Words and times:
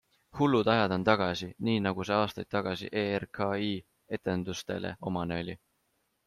Hullud 0.37 0.69
ajad 0.75 0.93
on 0.95 1.03
tagasi, 1.09 1.49
nii 1.67 1.75
nagu 1.87 2.05
see 2.09 2.15
aastaid 2.21 2.49
tagasi 2.55 2.89
ERKI 3.03 3.71
etendustele 4.19 4.95
omane 5.13 5.41
oli! 5.45 5.59